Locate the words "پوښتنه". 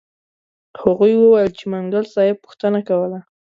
2.43-2.79